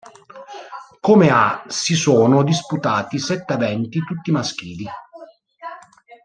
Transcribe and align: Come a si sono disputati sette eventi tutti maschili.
Come 0.99 1.29
a 1.29 1.63
si 1.67 1.93
sono 1.93 2.41
disputati 2.41 3.19
sette 3.19 3.53
eventi 3.53 3.99
tutti 3.99 4.31
maschili. 4.31 4.87